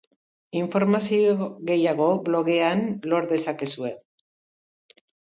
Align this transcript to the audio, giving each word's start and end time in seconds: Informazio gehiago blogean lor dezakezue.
Informazio 0.59 1.33
gehiago 1.69 2.07
blogean 2.29 2.81
lor 3.11 3.27
dezakezue. 3.33 3.93